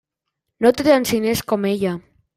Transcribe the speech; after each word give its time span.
No 0.65 0.71
té 0.79 0.87
tants 0.87 1.13
diners 1.17 1.45
com 1.53 1.69
ella. 1.75 1.97